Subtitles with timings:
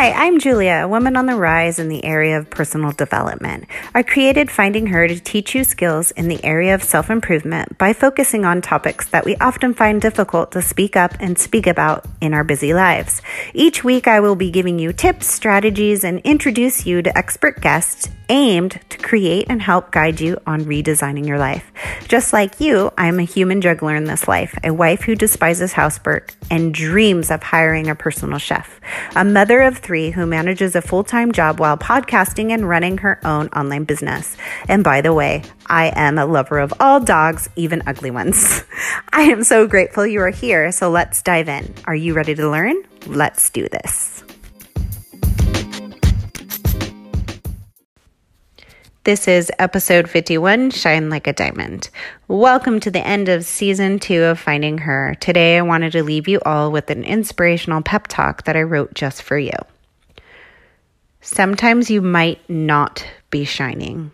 [0.00, 3.66] Hi, I'm Julia, a woman on the rise in the area of personal development.
[3.94, 7.92] I created Finding Her to teach you skills in the area of self improvement by
[7.92, 12.32] focusing on topics that we often find difficult to speak up and speak about in
[12.32, 13.20] our busy lives.
[13.52, 18.08] Each week, I will be giving you tips, strategies, and introduce you to expert guests
[18.30, 21.70] aimed to create and help guide you on redesigning your life.
[22.06, 26.32] Just like you, I'm a human juggler in this life, a wife who despises housework
[26.48, 28.80] and dreams of hiring a personal chef,
[29.16, 33.18] a mother of three who manages a full time job while podcasting and running her
[33.24, 34.36] own online business.
[34.68, 38.62] And by the way, I am a lover of all dogs, even ugly ones.
[39.12, 41.74] I am so grateful you are here, so let's dive in.
[41.86, 42.76] Are you ready to learn?
[43.06, 44.22] Let's do this.
[49.04, 51.88] This is episode 51 Shine Like a Diamond.
[52.28, 55.16] Welcome to the end of season two of Finding Her.
[55.20, 58.92] Today, I wanted to leave you all with an inspirational pep talk that I wrote
[58.92, 59.54] just for you.
[61.22, 64.10] Sometimes you might not be shining.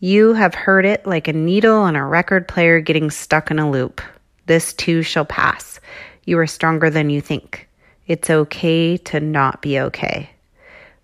[0.00, 3.70] You have heard it like a needle on a record player getting stuck in a
[3.70, 4.00] loop.
[4.46, 5.80] This too shall pass.
[6.24, 7.68] You are stronger than you think.
[8.06, 10.30] It's okay to not be okay.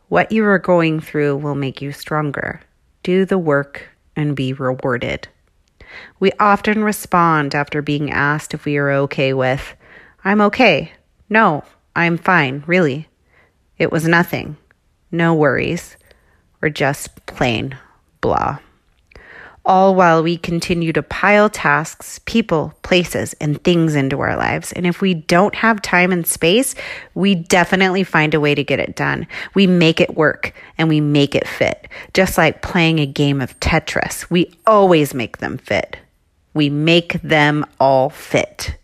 [0.08, 2.60] What you are going through will make you stronger.
[3.02, 3.86] Do the work
[4.16, 5.28] and be rewarded.
[6.18, 9.74] We often respond after being asked if we are okay with,
[10.24, 10.92] I'm okay.
[11.28, 11.64] No,
[11.94, 13.08] I'm fine, really.
[13.78, 14.56] It was nothing.
[15.10, 15.96] No worries.
[16.62, 17.76] Or just plain
[18.20, 18.58] blah
[19.64, 24.72] all while we continue to pile tasks, people, places, and things into our lives.
[24.72, 26.74] And if we don't have time and space,
[27.14, 29.26] we definitely find a way to get it done.
[29.54, 31.88] We make it work and we make it fit.
[32.14, 35.96] Just like playing a game of Tetris, we always make them fit.
[36.54, 38.76] We make them all fit.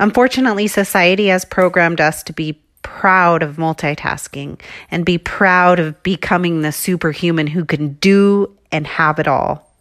[0.00, 4.60] Unfortunately, society has programmed us to be proud of multitasking
[4.92, 9.72] and be proud of becoming the superhuman who can do and have it all.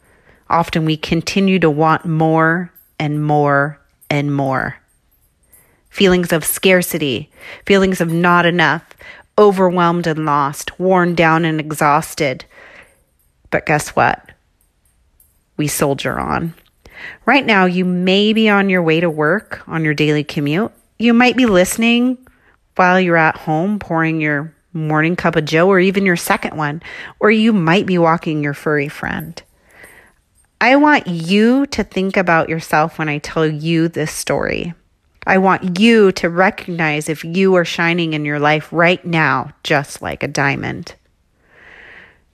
[0.49, 3.79] Often we continue to want more and more
[4.09, 4.77] and more.
[5.89, 7.29] Feelings of scarcity,
[7.67, 8.83] feelings of not enough,
[9.37, 12.45] overwhelmed and lost, worn down and exhausted.
[13.51, 14.31] But guess what?
[15.57, 16.55] We soldier on.
[17.25, 20.71] Right now, you may be on your way to work on your daily commute.
[20.97, 22.17] You might be listening
[22.75, 26.81] while you're at home pouring your morning cup of joe or even your second one,
[27.19, 29.41] or you might be walking your furry friend.
[30.59, 34.73] I want you to think about yourself when I tell you this story.
[35.25, 40.01] I want you to recognize if you are shining in your life right now, just
[40.01, 40.95] like a diamond.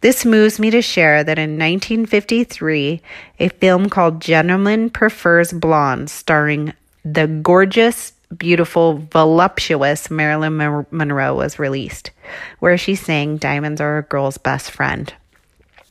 [0.01, 3.01] This moves me to share that in 1953,
[3.39, 6.73] a film called Gentleman Prefers Blondes, starring
[7.03, 12.11] the gorgeous beautiful, voluptuous Marilyn Monroe was released,
[12.59, 15.11] where she sang Diamonds Are a Girl's Best Friend.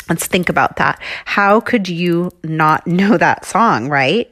[0.09, 1.01] Let's think about that.
[1.25, 4.31] How could you not know that song, right?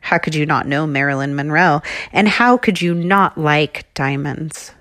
[0.00, 1.82] How could you not know Marilyn Monroe?
[2.12, 4.72] And how could you not like diamonds?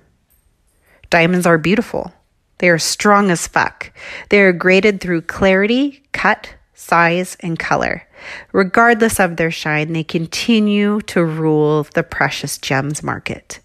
[1.10, 2.14] Diamonds are beautiful.
[2.60, 3.92] They are strong as fuck.
[4.30, 8.04] They are graded through clarity, cut, size, and color.
[8.52, 13.60] Regardless of their shine, they continue to rule the precious gems market.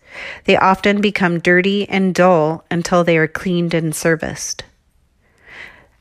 [0.45, 4.65] They often become dirty and dull until they are cleaned and serviced.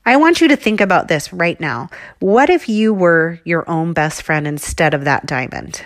[0.05, 1.89] I want you to think about this right now.
[2.19, 5.81] What if you were your own best friend instead of that diamond?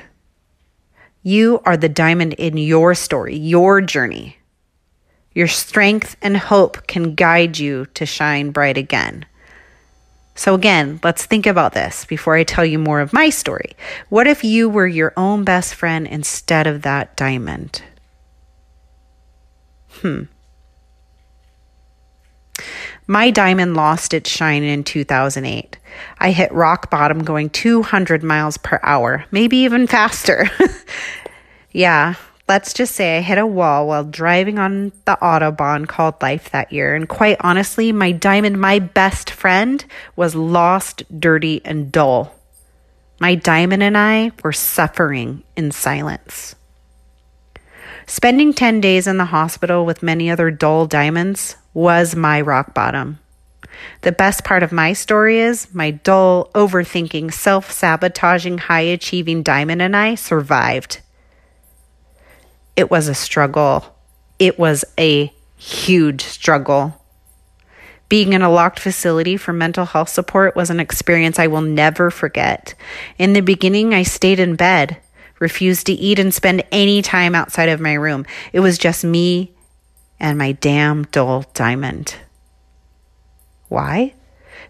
[1.22, 4.38] You are the diamond in your story, your journey.
[5.34, 9.26] Your strength and hope can guide you to shine bright again.
[10.38, 13.76] So, again, let's think about this before I tell you more of my story.
[14.10, 17.82] What if you were your own best friend instead of that diamond?
[19.90, 20.24] Hmm.
[23.08, 25.80] My diamond lost its shine in 2008.
[26.20, 30.52] I hit rock bottom going 200 miles per hour, maybe even faster.
[31.72, 32.14] yeah,
[32.48, 36.72] Let's just say I hit a wall while driving on the Autobahn called Life that
[36.72, 36.96] year.
[36.96, 39.84] And quite honestly, my diamond, my best friend,
[40.16, 42.34] was lost, dirty, and dull.
[43.20, 46.56] My diamond and I were suffering in silence.
[48.06, 53.20] Spending 10 days in the hospital with many other dull diamonds was my rock bottom.
[54.02, 59.82] The best part of my story is my dull, overthinking, self sabotaging, high achieving diamond
[59.82, 61.02] and I survived.
[62.78, 63.84] It was a struggle.
[64.38, 67.02] It was a huge struggle.
[68.08, 72.12] Being in a locked facility for mental health support was an experience I will never
[72.12, 72.76] forget.
[73.18, 74.98] In the beginning, I stayed in bed,
[75.40, 78.26] refused to eat and spend any time outside of my room.
[78.54, 79.56] It was just me
[80.20, 82.16] and my damn dull diamond.
[83.70, 84.14] Why?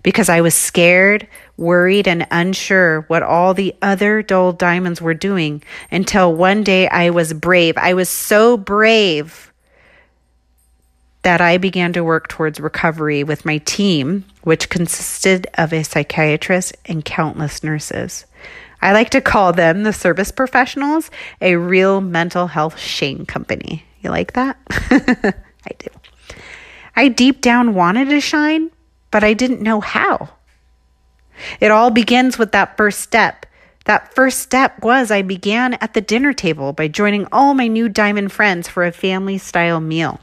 [0.07, 1.27] Because I was scared,
[1.57, 5.61] worried, and unsure what all the other dull diamonds were doing
[5.91, 7.75] until one day I was brave.
[7.75, 9.51] I was so brave
[11.23, 16.77] that I began to work towards recovery with my team, which consisted of a psychiatrist
[16.85, 18.25] and countless nurses.
[18.81, 21.11] I like to call them the service professionals,
[21.41, 23.83] a real mental health shame company.
[23.99, 24.57] You like that?
[24.69, 25.89] I do.
[26.95, 28.71] I deep down wanted to shine,
[29.11, 30.29] but I didn't know how.
[31.59, 33.45] It all begins with that first step.
[33.85, 37.87] That first step was I began at the dinner table by joining all my new
[37.87, 40.19] diamond friends for a family style meal.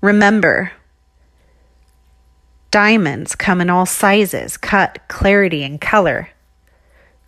[0.00, 0.72] Remember,
[2.70, 6.30] diamonds come in all sizes, cut, clarity, and color.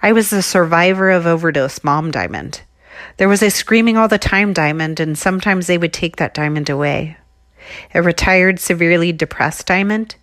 [0.01, 2.63] I was the survivor of overdose mom diamond.
[3.19, 6.71] There was a screaming all the time diamond, and sometimes they would take that diamond
[6.71, 7.19] away.
[7.95, 10.17] A retired, severely depressed diamond.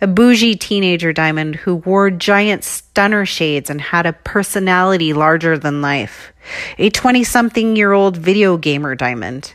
[0.00, 5.80] A bougie teenager diamond who wore giant stunner shades and had a personality larger than
[5.80, 6.32] life.
[6.78, 9.54] A 20 something year old video gamer diamond.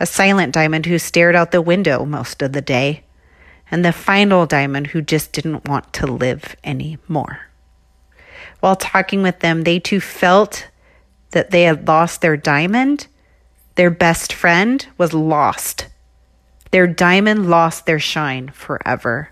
[0.00, 3.04] A silent diamond who stared out the window most of the day.
[3.70, 7.40] And the final diamond who just didn't want to live anymore.
[8.60, 10.68] While talking with them, they too felt
[11.30, 13.06] that they had lost their diamond,
[13.74, 15.86] their best friend was lost.
[16.70, 19.30] Their diamond lost their shine forever.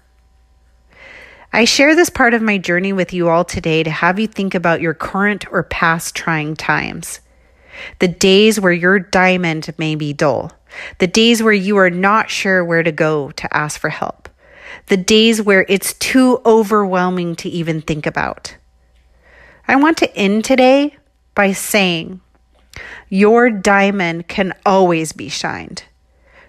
[1.53, 4.55] I share this part of my journey with you all today to have you think
[4.55, 7.21] about your current or past trying times.
[7.99, 10.53] The days where your diamond may be dull.
[10.99, 14.29] The days where you are not sure where to go to ask for help.
[14.87, 18.57] The days where it's too overwhelming to even think about.
[19.69, 20.97] I want to end today
[21.35, 22.21] by saying,
[23.09, 25.85] Your diamond can always be shined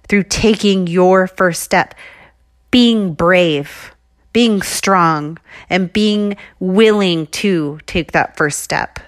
[0.07, 1.93] through taking your first step,
[2.71, 3.93] being brave,
[4.33, 5.37] being strong,
[5.69, 8.99] and being willing to take that first step.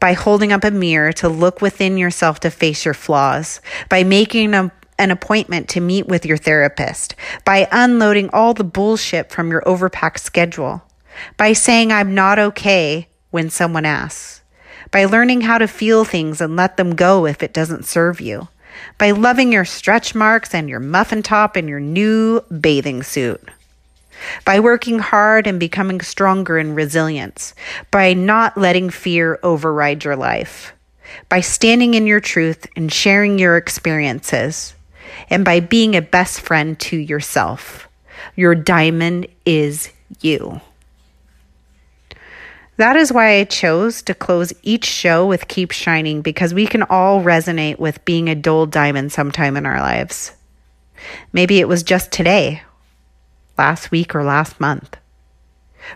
[0.00, 4.54] By holding up a mirror to look within yourself to face your flaws, by making
[4.54, 7.14] a, an appointment to meet with your therapist,
[7.44, 10.82] by unloading all the bullshit from your overpacked schedule,
[11.36, 14.38] by saying, I'm not okay when someone asks
[14.90, 18.48] by learning how to feel things and let them go if it doesn't serve you,
[18.98, 23.42] by loving your stretch marks and your muffin top and your new bathing suit,
[24.44, 27.54] by working hard and becoming stronger in resilience,
[27.90, 30.72] by not letting fear override your life,
[31.28, 34.74] by standing in your truth and sharing your experiences,
[35.30, 37.88] and by being a best friend to yourself.
[38.36, 39.90] Your diamond is
[40.20, 40.60] you.
[42.78, 46.84] That is why I chose to close each show with Keep Shining because we can
[46.84, 50.36] all resonate with being a dull diamond sometime in our lives.
[51.32, 52.62] Maybe it was just today,
[53.58, 54.96] last week, or last month.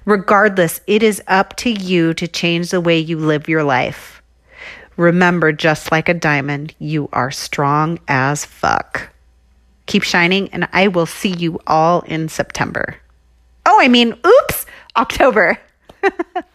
[0.05, 4.21] Regardless, it is up to you to change the way you live your life.
[4.97, 9.09] Remember, just like a diamond, you are strong as fuck.
[9.87, 12.97] Keep shining, and I will see you all in September.
[13.67, 15.61] Oh, I mean, oops, October.